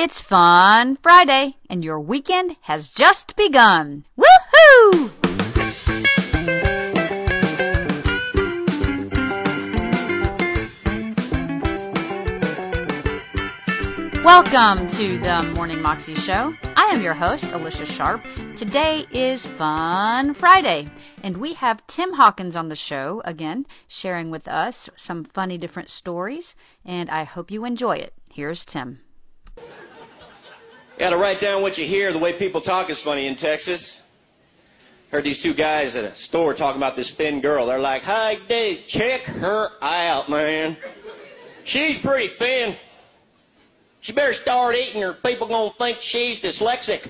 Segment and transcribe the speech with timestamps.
[0.00, 4.04] It's Fun Friday, and your weekend has just begun.
[4.16, 5.10] Woohoo!
[14.22, 16.54] Welcome to the Morning Moxie Show.
[16.76, 18.24] I am your host, Alicia Sharp.
[18.54, 20.88] Today is Fun Friday,
[21.24, 25.88] and we have Tim Hawkins on the show again, sharing with us some funny different
[25.88, 26.54] stories,
[26.84, 28.12] and I hope you enjoy it.
[28.30, 29.00] Here's Tim.
[30.98, 32.12] You gotta write down what you hear.
[32.12, 34.02] The way people talk is funny in Texas.
[35.12, 37.66] Heard these two guys at a store talking about this thin girl.
[37.66, 40.76] They're like, "Hi, Dave, check her out, man.
[41.62, 42.74] She's pretty thin.
[44.00, 47.06] She better start eating or people gonna think she's dyslexic."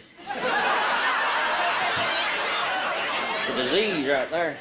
[3.46, 4.58] the disease right there.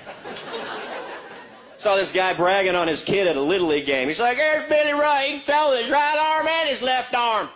[1.77, 4.07] Saw this guy bragging on his kid at a Little League game.
[4.07, 5.25] He's like, there's Billy Ray.
[5.27, 7.49] He can throw his right arm and his left arm.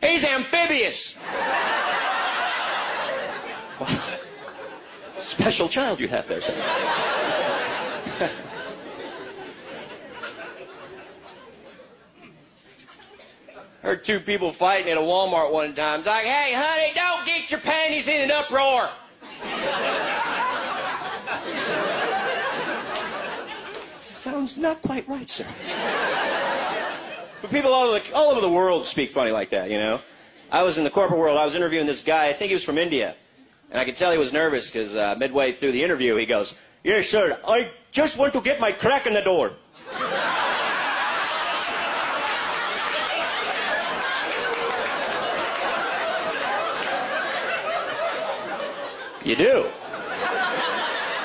[0.00, 1.16] He's amphibious.
[3.80, 4.00] Wow.
[5.20, 6.54] Special child you have there, sir.
[13.82, 16.00] Heard two people fighting at a Walmart one time.
[16.00, 18.88] It's like, hey, honey, don't get your panties in an uproar.
[24.00, 25.46] Sounds not quite right, sir.
[27.40, 30.00] But people all, over the- all over the world speak funny like that, you know?
[30.50, 31.36] I was in the corporate world.
[31.38, 32.28] I was interviewing this guy.
[32.28, 33.14] I think he was from India.
[33.70, 36.56] And I could tell he was nervous because uh, midway through the interview, he goes,
[36.84, 37.38] Yes, sir.
[37.46, 39.52] I just want to get my crack in the door.
[49.24, 49.66] You do.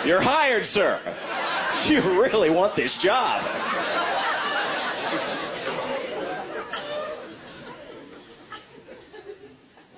[0.06, 1.00] You're hired, sir.
[1.88, 3.44] You really want this job.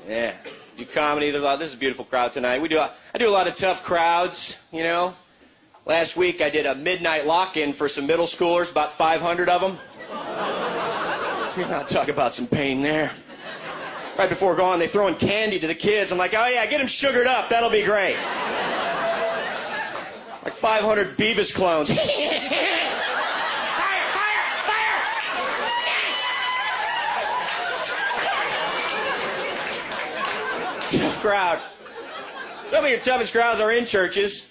[0.07, 0.33] Yeah,
[0.77, 1.31] do comedy.
[1.31, 1.59] There's a lot.
[1.59, 2.61] This is a beautiful crowd tonight.
[2.61, 2.77] We do.
[2.77, 4.55] A, I do a lot of tough crowds.
[4.71, 5.15] You know.
[5.87, 9.77] Last week I did a midnight lock-in for some middle schoolers, about 500 of them.
[11.55, 13.11] You're not talking about some pain there.
[14.17, 16.11] Right before going, they throwing candy to the kids.
[16.11, 17.49] I'm like, oh yeah, get them sugared up.
[17.49, 18.15] That'll be great.
[20.43, 21.91] Like 500 Beavis clones.
[31.25, 31.59] crowd.
[32.65, 34.47] Some of your toughest crowds are in churches.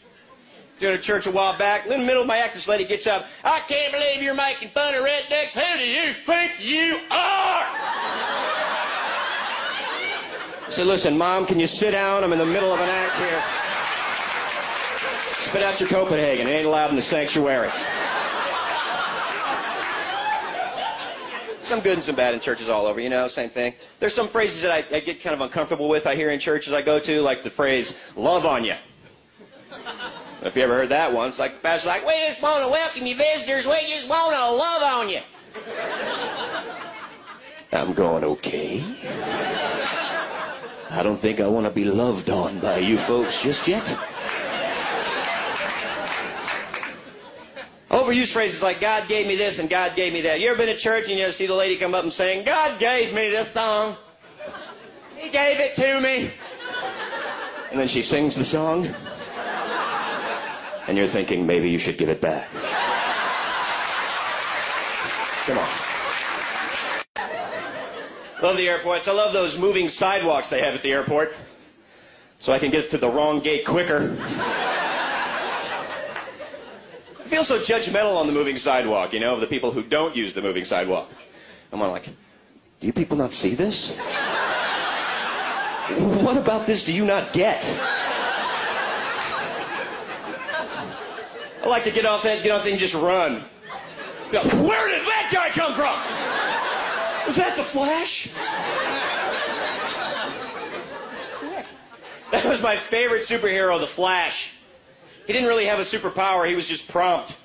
[0.80, 1.84] Doing a church a while back.
[1.86, 3.26] In the middle of my act, this lady gets up.
[3.44, 5.52] I can't believe you're making fun of rednecks.
[5.52, 7.62] Who do you think you are?
[10.62, 12.24] I said, listen, Mom, can you sit down?
[12.24, 13.40] I'm in the middle of an act here.
[15.48, 16.48] Spit out your Copenhagen.
[16.48, 17.70] It ain't allowed in the sanctuary.
[21.64, 23.72] Some good and some bad in churches all over, you know, same thing.
[23.98, 26.74] There's some phrases that I, I get kind of uncomfortable with, I hear in churches
[26.74, 28.74] I go to, like the phrase, love on you.
[30.42, 32.70] If you ever heard that one, it's like the pastor's like, we just want to
[32.70, 35.20] welcome you visitors, we just want to love on you.
[37.72, 38.84] I'm going, okay.
[40.90, 43.86] I don't think I want to be loved on by you folks just yet.
[47.94, 50.40] Overused phrases like God gave me this and God gave me that.
[50.40, 52.80] You ever been to church and you see the lady come up and saying, God
[52.80, 53.96] gave me this song.
[55.14, 56.32] He gave it to me.
[57.70, 58.92] And then she sings the song.
[60.88, 62.48] And you're thinking, maybe you should give it back.
[65.46, 65.68] Come on.
[68.42, 69.06] Love the airports.
[69.06, 71.32] I love those moving sidewalks they have at the airport.
[72.40, 74.16] So I can get to the wrong gate quicker.
[77.34, 80.34] Feel so judgmental on the moving sidewalk, you know, of the people who don't use
[80.34, 81.10] the moving sidewalk.
[81.72, 83.96] I'm like, do you people not see this?
[86.22, 87.64] What about this do you not get?
[91.60, 93.40] I like to get off that, get off that and just run.
[94.30, 95.96] Where did that guy come from?
[97.26, 98.32] Was that the Flash?
[102.30, 104.52] That was my favorite superhero, the Flash.
[105.26, 107.38] He didn't really have a superpower, he was just prompt.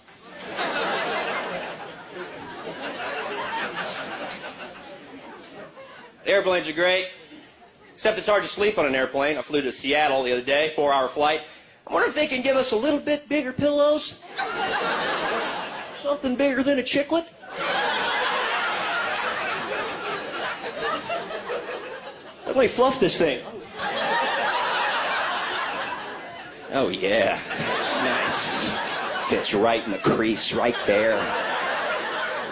[6.25, 7.07] Airplanes are great,
[7.93, 9.37] except it's hard to sleep on an airplane.
[9.37, 11.41] I flew to Seattle the other day, four hour flight.
[11.87, 14.21] I wonder if they can give us a little bit bigger pillows.
[15.97, 17.25] Something bigger than a chiclet.
[22.45, 23.43] Let me fluff this thing.
[26.71, 27.39] Oh, yeah.
[29.29, 31.11] Fits right in the crease, right there.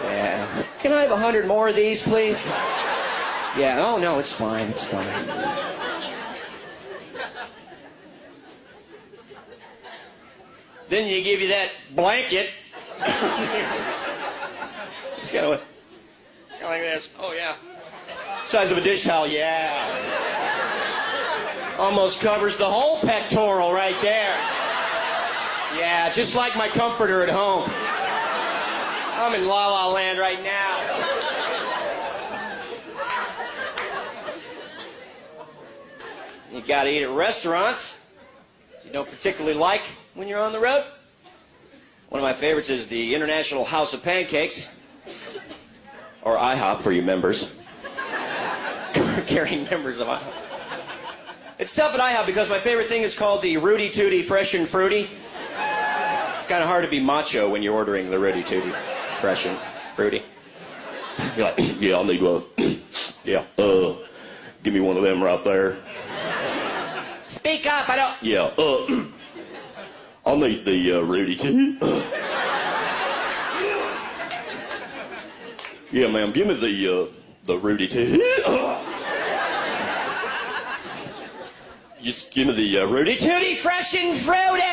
[0.04, 0.64] Yeah.
[0.78, 2.46] Can I have a hundred more of these, please?
[3.56, 5.04] Yeah, oh no, it's fine, it's fine.
[10.88, 12.50] then you give you that blanket.
[15.16, 15.60] it's kind of
[16.62, 17.10] like this.
[17.18, 17.56] Oh yeah.
[18.46, 19.74] Size of a dish towel, yeah.
[21.76, 24.57] Almost covers the whole pectoral right there.
[25.78, 27.70] Yeah, just like my comforter at home.
[29.14, 30.78] I'm in La La Land right now.
[36.52, 37.98] You gotta eat at restaurants
[38.88, 39.82] you don't particularly like
[40.14, 40.82] when you're on the road.
[42.08, 44.74] One of my favorites is the International House of Pancakes,
[46.22, 47.54] or IHOP for you members,
[49.26, 50.32] carrying members of IHOP.
[51.58, 54.66] It's tough at IHOP because my favorite thing is called the Rooty Tooty Fresh and
[54.66, 55.10] Fruity.
[56.48, 58.72] It's kind of hard to be macho when you're ordering the Rooty Tooty
[59.20, 59.58] Fresh and
[59.94, 60.22] Fruity.
[61.36, 62.42] You're like, yeah, I'll need one.
[63.22, 63.96] yeah, uh,
[64.62, 65.76] give me one of them right there.
[67.26, 68.22] Speak up, I don't.
[68.22, 69.04] Yeah, uh,
[70.24, 71.76] I'll need the uh, Rooty Tooty.
[75.92, 77.06] yeah, ma'am, give me the uh,
[77.44, 78.22] the Rooty Tooty.
[82.02, 84.64] Just give me the uh, Rooty Tooty Fresh and Fruity.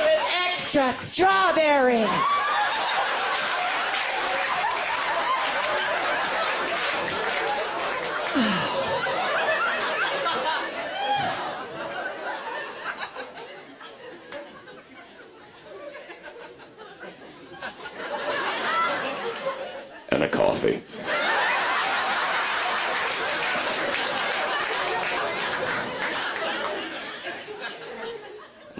[0.00, 0.22] With
[0.70, 2.06] strawberry.
[20.10, 20.84] and a coffee.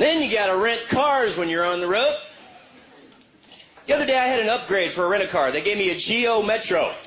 [0.00, 2.16] Then you gotta rent cars when you're on the road.
[3.86, 5.52] The other day I had an upgrade for a rent a car.
[5.52, 6.92] They gave me a Geo Metro.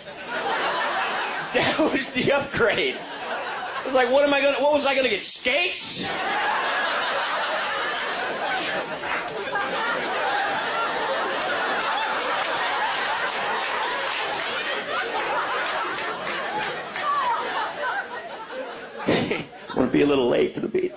[1.54, 2.98] That was the upgrade.
[2.98, 5.24] I was like, what am I gonna, what was I gonna get?
[5.24, 6.04] Skates?
[19.76, 20.92] Want to be a little late to the beat.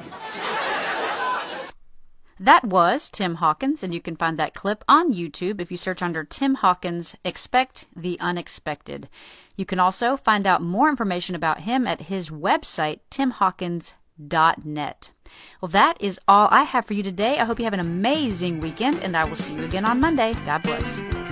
[2.39, 6.03] That was Tim Hawkins, and you can find that clip on YouTube if you search
[6.03, 9.09] under Tim Hawkins Expect the Unexpected.
[9.57, 15.11] You can also find out more information about him at his website, timhawkins.net.
[15.61, 17.39] Well, that is all I have for you today.
[17.39, 20.35] I hope you have an amazing weekend, and I will see you again on Monday.
[20.45, 21.26] God bless.